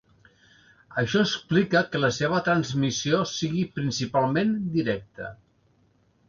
Això 1.01 1.19
explica 1.25 1.83
que 1.95 2.01
la 2.01 2.09
seva 2.19 2.39
transmissió 2.47 3.19
sigui 3.33 3.67
principalment 3.77 4.57
directa. 4.79 5.31